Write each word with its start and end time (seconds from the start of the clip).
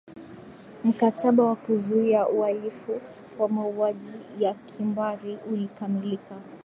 mkataba 0.83 1.43
wa 1.43 1.55
kuzuia 1.55 2.27
ualifu 2.27 3.01
wa 3.39 3.49
mauaji 3.49 4.09
ya 4.39 4.53
kimbari 4.53 5.37
ulikamilika 5.51 6.35